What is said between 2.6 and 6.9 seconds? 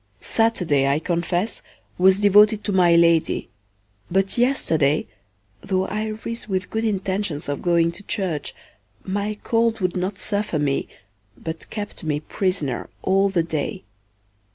to my Lady; but yesterday, though I ris with good